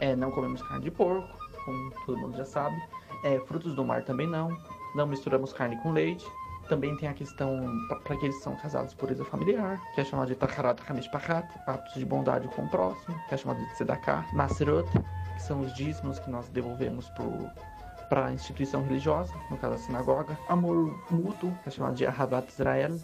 É, 0.00 0.14
não 0.14 0.30
comemos 0.30 0.62
carne 0.62 0.84
de 0.84 0.90
porco, 0.92 1.28
como 1.64 1.90
todo 2.06 2.16
mundo 2.16 2.36
já 2.36 2.44
sabe. 2.44 2.80
É, 3.24 3.40
frutos 3.40 3.74
do 3.74 3.84
mar 3.84 4.04
também 4.04 4.28
não. 4.28 4.56
Não 4.94 5.04
misturamos 5.04 5.52
carne 5.52 5.76
com 5.82 5.90
leite. 5.90 6.24
Também 6.70 6.96
tem 6.96 7.08
a 7.08 7.12
questão 7.12 7.76
para 8.04 8.16
que 8.16 8.30
são 8.30 8.54
casados 8.54 8.94
por 8.94 9.00
pureza 9.00 9.24
familiar, 9.24 9.76
que 9.92 10.02
é 10.02 10.04
chamado 10.04 10.28
de 10.28 10.36
Takarat 10.36 10.80
Hamishpachat, 10.88 11.44
atos 11.66 11.94
de 11.94 12.04
bondade 12.04 12.46
com 12.46 12.62
o 12.62 12.68
próximo, 12.68 13.18
que 13.28 13.34
é 13.34 13.36
chamado 13.36 13.58
de 13.58 13.74
Tzedakah, 13.74 14.24
Maserot, 14.32 14.88
que 15.34 15.42
são 15.42 15.62
os 15.62 15.74
dízimos 15.74 16.20
que 16.20 16.30
nós 16.30 16.48
devolvemos 16.50 17.10
para 18.08 18.26
a 18.26 18.32
instituição 18.32 18.84
religiosa, 18.84 19.34
no 19.50 19.56
caso 19.58 19.74
a 19.74 19.78
sinagoga, 19.78 20.38
amor 20.48 20.96
mútuo, 21.10 21.52
que 21.64 21.70
é 21.70 21.72
chamado 21.72 21.96
de 21.96 22.06
Ahavat 22.06 22.48
Israel, 22.48 22.96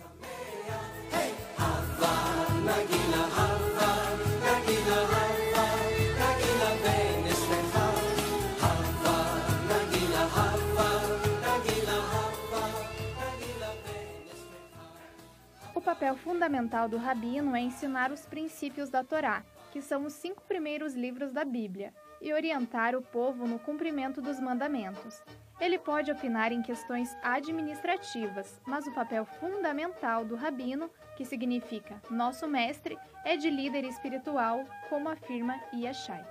papel 16.06 16.16
fundamental 16.18 16.88
do 16.88 16.98
rabino 16.98 17.56
é 17.56 17.60
ensinar 17.60 18.12
os 18.12 18.24
princípios 18.24 18.88
da 18.88 19.02
Torá, 19.02 19.42
que 19.72 19.82
são 19.82 20.04
os 20.04 20.12
cinco 20.12 20.40
primeiros 20.42 20.94
livros 20.94 21.32
da 21.32 21.44
Bíblia, 21.44 21.92
e 22.22 22.32
orientar 22.32 22.94
o 22.94 23.02
povo 23.02 23.44
no 23.44 23.58
cumprimento 23.58 24.22
dos 24.22 24.38
mandamentos. 24.38 25.20
Ele 25.60 25.80
pode 25.80 26.12
opinar 26.12 26.52
em 26.52 26.62
questões 26.62 27.12
administrativas, 27.24 28.60
mas 28.64 28.86
o 28.86 28.94
papel 28.94 29.24
fundamental 29.24 30.24
do 30.24 30.36
rabino, 30.36 30.88
que 31.16 31.24
significa 31.24 32.00
nosso 32.08 32.46
mestre, 32.46 32.96
é 33.24 33.36
de 33.36 33.50
líder 33.50 33.82
espiritual, 33.82 34.64
como 34.88 35.08
afirma 35.08 35.58
Yashai. 35.74 36.24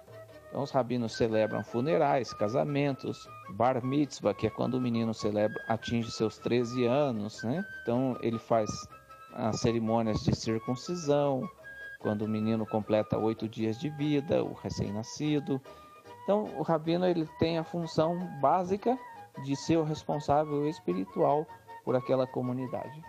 Então, 0.47 0.63
os 0.63 0.71
rabinos 0.71 1.17
celebram 1.17 1.65
funerais, 1.65 2.33
casamentos, 2.33 3.27
bar 3.49 3.83
mitzvah, 3.83 4.33
que 4.33 4.47
é 4.47 4.49
quando 4.49 4.75
o 4.75 4.81
menino 4.81 5.13
celebra, 5.13 5.61
atinge 5.67 6.11
seus 6.11 6.37
13 6.37 6.85
anos, 6.85 7.43
né? 7.43 7.61
Então, 7.81 8.17
ele 8.21 8.39
faz 8.39 8.69
as 9.35 9.59
cerimônias 9.59 10.23
de 10.23 10.33
circuncisão, 10.33 11.47
quando 11.99 12.23
o 12.23 12.27
menino 12.27 12.65
completa 12.65 13.17
oito 13.17 13.47
dias 13.47 13.77
de 13.77 13.89
vida, 13.89 14.43
o 14.43 14.53
recém-nascido. 14.53 15.61
Então, 16.23 16.45
o 16.57 16.61
rabino 16.61 17.05
ele 17.05 17.27
tem 17.37 17.57
a 17.57 17.63
função 17.63 18.17
básica 18.39 18.97
de 19.43 19.55
ser 19.55 19.77
o 19.77 19.83
responsável 19.83 20.67
espiritual 20.67 21.45
por 21.83 21.95
aquela 21.95 22.25
comunidade. 22.25 23.03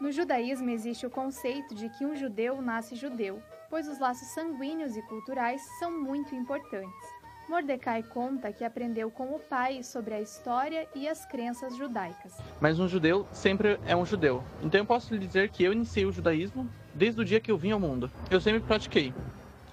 No 0.00 0.10
judaísmo 0.10 0.70
existe 0.70 1.06
o 1.06 1.10
conceito 1.10 1.74
de 1.74 1.88
que 1.90 2.06
um 2.06 2.14
judeu 2.14 2.62
nasce 2.62 2.94
judeu, 2.94 3.42
pois 3.68 3.88
os 3.88 3.98
laços 3.98 4.28
sanguíneos 4.28 4.96
e 4.96 5.02
culturais 5.02 5.60
são 5.78 5.90
muito 5.90 6.34
importantes. 6.34 7.17
Mordecai 7.48 8.02
conta 8.02 8.52
que 8.52 8.62
aprendeu 8.62 9.10
com 9.10 9.34
o 9.34 9.38
pai 9.38 9.82
sobre 9.82 10.12
a 10.12 10.20
história 10.20 10.86
e 10.94 11.08
as 11.08 11.24
crenças 11.24 11.74
judaicas. 11.76 12.36
Mas 12.60 12.78
um 12.78 12.86
judeu 12.86 13.26
sempre 13.32 13.80
é 13.86 13.96
um 13.96 14.04
judeu. 14.04 14.44
Então 14.62 14.78
eu 14.78 14.84
posso 14.84 15.14
lhe 15.14 15.26
dizer 15.26 15.48
que 15.48 15.64
eu 15.64 15.72
iniciei 15.72 16.04
o 16.04 16.12
judaísmo 16.12 16.68
desde 16.94 17.22
o 17.22 17.24
dia 17.24 17.40
que 17.40 17.50
eu 17.50 17.56
vim 17.56 17.70
ao 17.70 17.80
mundo. 17.80 18.10
Eu 18.30 18.38
sempre 18.38 18.60
pratiquei. 18.60 19.14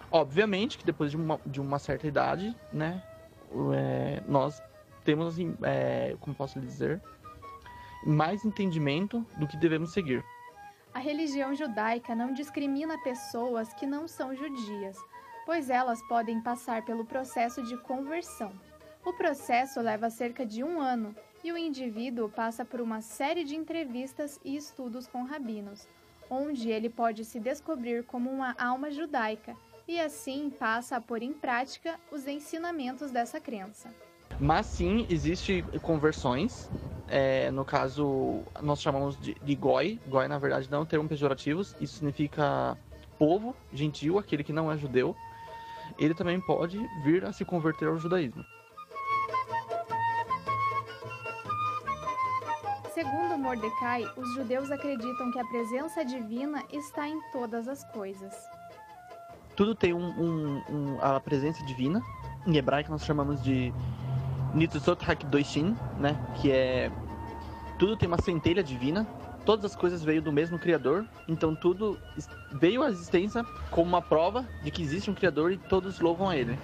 Obviamente 0.10 0.78
que 0.78 0.86
depois 0.86 1.12
de 1.12 1.18
uma, 1.18 1.38
de 1.46 1.60
uma 1.60 1.78
certa 1.78 2.08
idade, 2.08 2.56
né, 2.72 3.04
é, 3.74 4.24
nós 4.26 4.64
temos, 5.04 5.28
assim, 5.28 5.56
é, 5.62 6.16
como 6.22 6.34
posso 6.34 6.58
lhe 6.58 6.66
dizer, 6.66 7.02
mais 8.06 8.46
entendimento 8.46 9.26
do 9.38 9.46
que 9.46 9.58
devemos 9.58 9.92
seguir. 9.92 10.24
A 10.94 11.00
religião 11.00 11.54
judaica 11.54 12.16
não 12.16 12.34
discrimina 12.34 12.98
pessoas 13.04 13.74
que 13.74 13.86
não 13.86 14.08
são 14.08 14.34
judias 14.34 14.98
pois 15.46 15.70
elas 15.70 16.02
podem 16.08 16.42
passar 16.42 16.84
pelo 16.84 17.06
processo 17.06 17.62
de 17.64 17.78
conversão. 17.78 18.52
O 19.06 19.14
processo 19.14 19.80
leva 19.80 20.10
cerca 20.10 20.46
de 20.46 20.64
um 20.64 20.82
ano 20.82 21.16
e 21.44 21.52
o 21.52 21.58
indivíduo 21.58 22.28
passa 22.28 22.66
por 22.66 22.82
uma 22.82 23.02
série 23.02 23.44
de 23.44 23.56
entrevistas 23.56 24.40
e 24.44 24.56
estudos 24.56 25.06
com 25.06 25.24
rabinos, 25.24 25.88
onde 26.28 26.72
ele 26.72 26.90
pode 26.90 27.24
se 27.24 27.40
descobrir 27.40 28.04
como 28.04 28.32
uma 28.32 28.56
alma 28.58 28.90
judaica 28.90 29.56
e 29.88 30.00
assim 30.00 30.50
passa 30.50 30.96
a 30.96 31.02
pôr 31.02 31.22
em 31.22 31.32
prática 31.32 32.00
os 32.12 32.28
ensinamentos 32.28 33.12
dessa 33.12 33.40
crença. 33.40 33.94
Mas 34.40 34.66
sim, 34.66 35.06
existe 35.08 35.64
conversões. 35.84 36.68
É, 37.08 37.52
no 37.52 37.64
caso, 37.64 38.42
nós 38.62 38.82
chamamos 38.82 39.16
de, 39.20 39.36
de 39.36 39.56
goi. 39.56 40.00
Goi, 40.08 40.28
na 40.28 40.40
verdade, 40.40 40.70
não 40.70 40.80
é 40.80 40.82
um 40.82 40.86
termo 40.86 41.08
pejorativo. 41.08 41.62
Isso 41.62 41.98
significa 41.98 42.76
povo, 43.20 43.56
gentil, 43.72 44.18
aquele 44.18 44.44
que 44.44 44.52
não 44.52 44.72
é 44.72 44.78
judeu 44.78 45.16
ele 45.98 46.14
também 46.14 46.40
pode 46.40 46.78
vir 47.04 47.26
a 47.26 47.32
se 47.32 47.46
converter 47.46 47.88
ao 47.88 47.98
judaísmo. 47.98 48.44
Segundo 52.94 53.38
Mordecai, 53.38 54.06
os 54.16 54.34
judeus 54.36 54.72
acreditam 54.72 55.32
que 55.32 55.40
a 55.40 55.46
presença 55.46 56.06
divina 56.06 56.64
está 56.72 57.08
em 57.08 57.20
todas 57.32 57.68
as 57.68 57.84
coisas. 57.92 58.34
Tudo 59.56 59.76
tem 59.76 59.94
um, 59.94 60.08
um, 60.08 60.64
um, 60.70 60.98
a 61.02 61.20
presença 61.20 61.64
divina. 61.66 62.02
Em 62.46 62.56
hebraico 62.58 62.92
nós 62.92 63.04
chamamos 63.04 63.42
de 63.44 63.74
Nitzot 64.54 65.04
Hakdoshin, 65.10 65.76
né? 66.00 66.18
Que 66.36 66.52
é 66.52 66.92
tudo 67.78 67.98
tem 67.98 68.08
uma 68.08 68.22
centelha 68.22 68.64
divina, 68.64 69.06
todas 69.46 69.66
as 69.66 69.76
coisas 69.76 70.04
veio 70.04 70.22
do 70.22 70.32
mesmo 70.32 70.58
Criador, 70.58 71.06
então 71.28 71.56
tudo 71.56 72.00
veio 72.54 72.84
à 72.84 72.90
existência 72.90 73.44
como 73.70 73.88
uma 73.88 74.02
prova 74.02 74.46
de 74.64 74.72
que 74.72 74.82
existe 74.82 75.10
um 75.10 75.14
Criador 75.14 75.52
e 75.52 75.58
todos 75.58 76.00
louvam 76.00 76.30
a 76.30 76.36
Ele. 76.36 76.58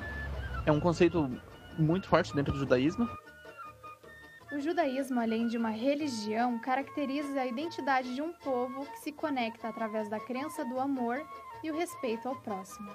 É 0.66 0.72
um 0.72 0.80
conceito 0.80 1.30
muito 1.78 2.08
forte 2.08 2.36
dentro 2.36 2.52
do 2.54 2.60
judaísmo. 2.60 3.08
O 4.52 4.60
judaísmo, 4.60 5.20
além 5.20 5.48
de 5.48 5.58
uma 5.58 5.70
religião, 5.70 6.60
caracteriza 6.60 7.40
a 7.40 7.48
identidade 7.48 8.14
de 8.14 8.22
um 8.22 8.34
povo 8.34 8.86
que 8.86 9.00
se 9.00 9.12
conecta 9.12 9.70
através 9.70 10.10
da 10.10 10.20
crença 10.20 10.66
do 10.66 10.78
amor 10.78 11.26
e 11.64 11.72
o 11.72 11.78
respeito 11.78 12.28
ao 12.28 12.36
próximo. 12.36 12.92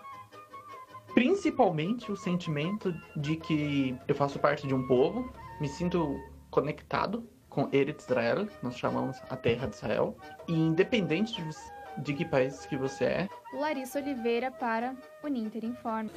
Principalmente 1.14 2.12
o 2.12 2.16
sentimento 2.16 2.94
de 3.16 3.36
que 3.36 3.96
eu 4.06 4.14
faço 4.14 4.38
parte 4.38 4.66
de 4.66 4.74
um 4.74 4.86
povo, 4.86 5.32
me 5.58 5.66
sinto 5.66 6.20
conectado 6.50 7.26
com 7.56 7.70
Eretz 7.72 8.04
Israel, 8.04 8.46
nós 8.62 8.76
chamamos 8.76 9.16
a 9.30 9.34
terra 9.34 9.66
de 9.66 9.74
Israel, 9.74 10.14
e 10.46 10.52
independente 10.52 11.42
de, 11.42 12.02
de 12.02 12.12
que 12.12 12.22
país 12.22 12.66
que 12.66 12.76
você 12.76 13.04
é. 13.04 13.28
Larissa 13.54 13.98
Oliveira 13.98 14.50
para 14.50 14.94
o 15.24 15.26
Ninter 15.26 15.64
Informe. 15.64 16.10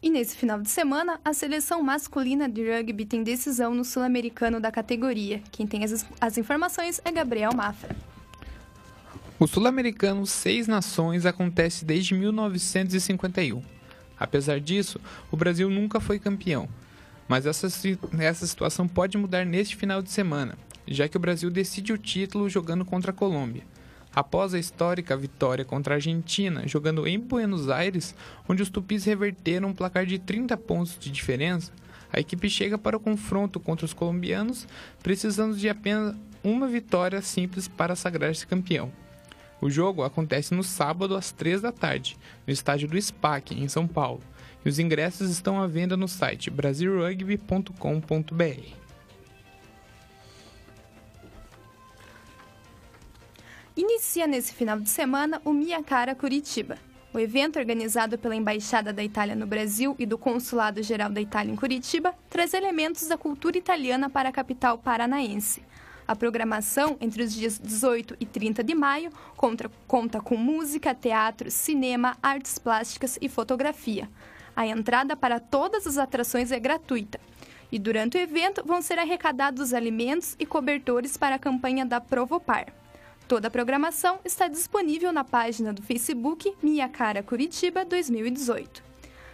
E 0.00 0.08
nesse 0.08 0.36
final 0.36 0.60
de 0.60 0.70
semana, 0.70 1.20
a 1.24 1.34
seleção 1.34 1.82
masculina 1.82 2.48
de 2.48 2.62
rugby 2.70 3.04
tem 3.04 3.24
decisão 3.24 3.74
no 3.74 3.84
sul-americano 3.84 4.60
da 4.60 4.70
categoria. 4.70 5.42
Quem 5.50 5.66
tem 5.66 5.82
as, 5.82 6.06
as 6.20 6.38
informações 6.38 7.00
é 7.04 7.10
Gabriel 7.10 7.52
Mafra. 7.52 8.13
O 9.44 9.46
Sul-Americano 9.46 10.26
Seis 10.26 10.66
Nações 10.66 11.26
acontece 11.26 11.84
desde 11.84 12.14
1951. 12.14 13.62
Apesar 14.18 14.58
disso, 14.58 14.98
o 15.30 15.36
Brasil 15.36 15.68
nunca 15.68 16.00
foi 16.00 16.18
campeão. 16.18 16.66
Mas 17.28 17.44
essa, 17.44 17.68
essa 18.18 18.46
situação 18.46 18.88
pode 18.88 19.18
mudar 19.18 19.44
neste 19.44 19.76
final 19.76 20.00
de 20.00 20.10
semana, 20.10 20.56
já 20.88 21.08
que 21.08 21.18
o 21.18 21.20
Brasil 21.20 21.50
decide 21.50 21.92
o 21.92 21.98
título 21.98 22.48
jogando 22.48 22.86
contra 22.86 23.10
a 23.10 23.14
Colômbia. 23.14 23.64
Após 24.14 24.54
a 24.54 24.58
histórica 24.58 25.14
vitória 25.14 25.62
contra 25.62 25.92
a 25.92 25.96
Argentina, 25.96 26.66
jogando 26.66 27.06
em 27.06 27.20
Buenos 27.20 27.68
Aires, 27.68 28.14
onde 28.48 28.62
os 28.62 28.70
tupis 28.70 29.04
reverteram 29.04 29.68
um 29.68 29.74
placar 29.74 30.06
de 30.06 30.18
30 30.18 30.56
pontos 30.56 30.98
de 30.98 31.10
diferença, 31.10 31.70
a 32.10 32.18
equipe 32.18 32.48
chega 32.48 32.78
para 32.78 32.96
o 32.96 33.00
confronto 33.00 33.60
contra 33.60 33.84
os 33.84 33.92
colombianos, 33.92 34.66
precisando 35.02 35.54
de 35.54 35.68
apenas 35.68 36.16
uma 36.42 36.66
vitória 36.66 37.20
simples 37.20 37.68
para 37.68 37.94
sagrar-se 37.94 38.46
campeão. 38.46 39.03
O 39.64 39.70
jogo 39.70 40.02
acontece 40.02 40.52
no 40.52 40.62
sábado 40.62 41.16
às 41.16 41.32
3 41.32 41.62
da 41.62 41.72
tarde, 41.72 42.18
no 42.46 42.52
estádio 42.52 42.86
do 42.86 43.00
SPAC, 43.00 43.54
em 43.54 43.66
São 43.66 43.88
Paulo, 43.88 44.20
e 44.62 44.68
os 44.68 44.78
ingressos 44.78 45.30
estão 45.30 45.58
à 45.58 45.66
venda 45.66 45.96
no 45.96 46.06
site 46.06 46.50
brasilrugby.com.br. 46.50 48.74
Inicia 53.74 54.26
nesse 54.26 54.52
final 54.52 54.78
de 54.78 54.90
semana 54.90 55.40
o 55.42 55.54
Minha 55.54 55.82
Cara 55.82 56.14
Curitiba. 56.14 56.76
O 57.14 57.18
evento, 57.18 57.58
organizado 57.58 58.18
pela 58.18 58.36
Embaixada 58.36 58.92
da 58.92 59.02
Itália 59.02 59.34
no 59.34 59.46
Brasil 59.46 59.96
e 59.98 60.04
do 60.04 60.18
Consulado 60.18 60.82
Geral 60.82 61.08
da 61.08 61.22
Itália 61.22 61.50
em 61.50 61.56
Curitiba, 61.56 62.14
traz 62.28 62.52
elementos 62.52 63.08
da 63.08 63.16
cultura 63.16 63.56
italiana 63.56 64.10
para 64.10 64.28
a 64.28 64.32
capital 64.32 64.76
paranaense. 64.76 65.62
A 66.06 66.14
programação, 66.14 66.98
entre 67.00 67.22
os 67.22 67.32
dias 67.32 67.58
18 67.58 68.16
e 68.20 68.26
30 68.26 68.62
de 68.62 68.74
maio, 68.74 69.10
conta, 69.36 69.70
conta 69.88 70.20
com 70.20 70.36
música, 70.36 70.94
teatro, 70.94 71.50
cinema, 71.50 72.16
artes 72.22 72.58
plásticas 72.58 73.18
e 73.20 73.28
fotografia. 73.28 74.08
A 74.54 74.66
entrada 74.66 75.16
para 75.16 75.40
todas 75.40 75.86
as 75.86 75.96
atrações 75.96 76.52
é 76.52 76.60
gratuita. 76.60 77.18
E 77.72 77.78
durante 77.78 78.18
o 78.18 78.20
evento 78.20 78.62
vão 78.64 78.82
ser 78.82 78.98
arrecadados 78.98 79.72
alimentos 79.72 80.36
e 80.38 80.44
cobertores 80.44 81.16
para 81.16 81.36
a 81.36 81.38
campanha 81.38 81.86
da 81.86 82.00
Provopar. 82.00 82.66
Toda 83.26 83.48
a 83.48 83.50
programação 83.50 84.20
está 84.24 84.46
disponível 84.46 85.10
na 85.10 85.24
página 85.24 85.72
do 85.72 85.82
Facebook 85.82 86.54
Minha 86.62 86.88
Cara 86.88 87.22
Curitiba 87.22 87.82
2018. 87.82 88.84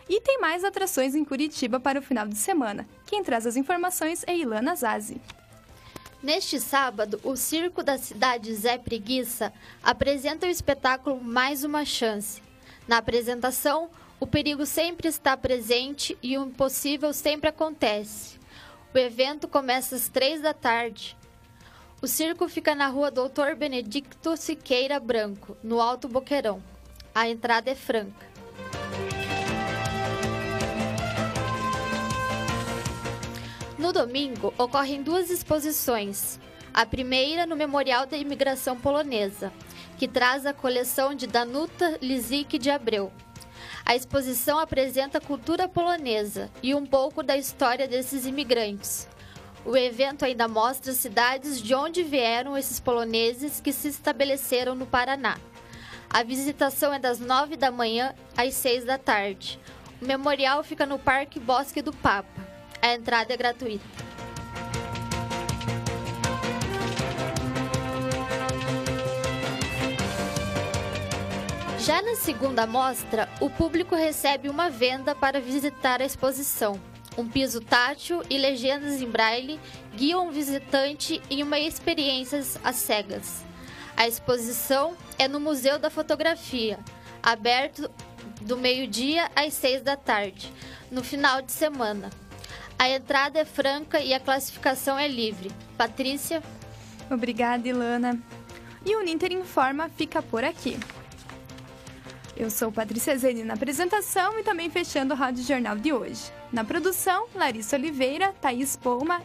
E 0.08 0.20
tem 0.20 0.40
mais 0.40 0.62
atrações 0.62 1.16
em 1.16 1.24
Curitiba 1.24 1.80
para 1.80 1.98
o 1.98 2.02
final 2.02 2.26
de 2.26 2.36
semana. 2.36 2.88
Quem 3.06 3.22
traz 3.22 3.46
as 3.46 3.56
informações 3.56 4.24
é 4.26 4.36
Ilana 4.36 4.74
Zazi. 4.76 5.20
Neste 6.22 6.60
sábado, 6.60 7.18
o 7.24 7.34
Circo 7.34 7.82
da 7.82 7.96
Cidade 7.96 8.54
Zé 8.54 8.76
Preguiça 8.76 9.50
apresenta 9.82 10.46
o 10.46 10.50
espetáculo 10.50 11.18
Mais 11.18 11.64
uma 11.64 11.82
Chance. 11.86 12.42
Na 12.86 12.98
apresentação, 12.98 13.88
o 14.18 14.26
perigo 14.26 14.66
sempre 14.66 15.08
está 15.08 15.34
presente 15.34 16.18
e 16.22 16.36
o 16.36 16.44
impossível 16.44 17.14
sempre 17.14 17.48
acontece. 17.48 18.38
O 18.94 18.98
evento 18.98 19.48
começa 19.48 19.96
às 19.96 20.08
três 20.08 20.42
da 20.42 20.52
tarde. 20.52 21.16
O 22.02 22.06
circo 22.06 22.46
fica 22.50 22.74
na 22.74 22.88
rua 22.88 23.10
Doutor 23.10 23.56
Benedicto 23.56 24.36
Siqueira 24.36 25.00
Branco, 25.00 25.56
no 25.62 25.80
Alto 25.80 26.06
Boqueirão. 26.06 26.62
A 27.14 27.30
entrada 27.30 27.70
é 27.70 27.74
franca. 27.74 28.28
No 33.80 33.94
domingo, 33.94 34.52
ocorrem 34.58 35.02
duas 35.02 35.30
exposições. 35.30 36.38
A 36.72 36.84
primeira 36.84 37.46
no 37.46 37.56
Memorial 37.56 38.04
da 38.04 38.14
Imigração 38.14 38.76
Polonesa, 38.76 39.50
que 39.96 40.06
traz 40.06 40.44
a 40.44 40.52
coleção 40.52 41.14
de 41.14 41.26
Danuta 41.26 41.96
Lizik 42.02 42.58
de 42.58 42.68
Abreu. 42.70 43.10
A 43.82 43.96
exposição 43.96 44.58
apresenta 44.58 45.16
a 45.16 45.20
cultura 45.20 45.66
polonesa 45.66 46.50
e 46.62 46.74
um 46.74 46.84
pouco 46.84 47.22
da 47.22 47.38
história 47.38 47.88
desses 47.88 48.26
imigrantes. 48.26 49.08
O 49.64 49.74
evento 49.74 50.26
ainda 50.26 50.46
mostra 50.46 50.92
cidades 50.92 51.58
de 51.58 51.74
onde 51.74 52.02
vieram 52.02 52.58
esses 52.58 52.78
poloneses 52.78 53.62
que 53.62 53.72
se 53.72 53.88
estabeleceram 53.88 54.74
no 54.74 54.84
Paraná. 54.84 55.38
A 56.10 56.22
visitação 56.22 56.92
é 56.92 56.98
das 56.98 57.18
9 57.18 57.56
da 57.56 57.70
manhã 57.70 58.14
às 58.36 58.52
6 58.56 58.84
da 58.84 58.98
tarde. 58.98 59.58
O 60.02 60.04
memorial 60.04 60.62
fica 60.62 60.84
no 60.84 60.98
Parque 60.98 61.40
Bosque 61.40 61.80
do 61.80 61.94
Papa. 61.94 62.49
A 62.82 62.94
entrada 62.94 63.32
é 63.32 63.36
gratuita. 63.36 63.84
Já 71.80 72.02
na 72.02 72.14
segunda 72.14 72.66
mostra, 72.66 73.28
o 73.40 73.48
público 73.48 73.94
recebe 73.94 74.48
uma 74.48 74.70
venda 74.70 75.14
para 75.14 75.40
visitar 75.40 76.00
a 76.00 76.04
exposição. 76.04 76.80
Um 77.18 77.28
piso 77.28 77.60
tátil 77.60 78.22
e 78.30 78.38
legendas 78.38 79.02
em 79.02 79.10
braille 79.10 79.58
guiam 79.94 80.28
o 80.28 80.30
visitante 80.30 81.20
em 81.28 81.42
uma 81.42 81.58
experiência 81.58 82.42
às 82.62 82.76
cegas. 82.76 83.44
A 83.96 84.06
exposição 84.06 84.96
é 85.18 85.26
no 85.26 85.40
Museu 85.40 85.78
da 85.78 85.90
Fotografia, 85.90 86.78
aberto 87.22 87.90
do 88.42 88.56
meio-dia 88.56 89.30
às 89.34 89.52
seis 89.54 89.82
da 89.82 89.96
tarde, 89.96 90.52
no 90.90 91.02
final 91.02 91.42
de 91.42 91.52
semana. 91.52 92.10
A 92.80 92.88
entrada 92.88 93.38
é 93.38 93.44
franca 93.44 94.00
e 94.00 94.14
a 94.14 94.18
classificação 94.18 94.98
é 94.98 95.06
livre. 95.06 95.50
Patrícia. 95.76 96.42
Obrigada, 97.10 97.68
Ilana. 97.68 98.18
E 98.86 98.96
o 98.96 99.02
Ninter 99.02 99.32
Informa 99.32 99.90
fica 99.90 100.22
por 100.22 100.42
aqui. 100.42 100.78
Eu 102.34 102.48
sou 102.48 102.72
Patrícia 102.72 103.18
Zeni 103.18 103.44
na 103.44 103.52
apresentação 103.52 104.38
e 104.38 104.42
também 104.42 104.70
fechando 104.70 105.12
o 105.12 105.16
Rádio 105.16 105.44
Jornal 105.44 105.76
de 105.76 105.92
hoje. 105.92 106.32
Na 106.50 106.64
produção, 106.64 107.26
Larissa 107.34 107.76
Oliveira, 107.76 108.32
Thaís 108.40 108.76
Poma, 108.76 109.20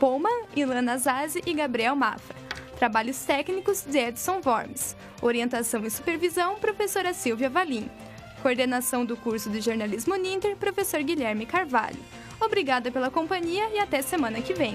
Pullman, 0.00 0.46
Ilana 0.56 0.98
Zazi 0.98 1.40
e 1.46 1.54
Gabriel 1.54 1.94
Mafra. 1.94 2.34
Trabalhos 2.80 3.24
técnicos 3.24 3.84
de 3.84 3.96
Edson 3.96 4.40
Worms. 4.44 4.96
Orientação 5.22 5.84
e 5.84 5.90
supervisão, 5.92 6.56
professora 6.56 7.14
Silvia 7.14 7.48
Valim. 7.48 7.88
Coordenação 8.42 9.04
do 9.04 9.16
curso 9.16 9.48
de 9.50 9.60
jornalismo 9.60 10.16
Ninter, 10.16 10.56
professor 10.56 11.00
Guilherme 11.00 11.46
Carvalho. 11.46 12.00
Obrigada 12.40 12.90
pela 12.90 13.10
companhia 13.10 13.68
e 13.74 13.78
até 13.78 14.02
semana 14.02 14.40
que 14.40 14.54
vem. 14.54 14.74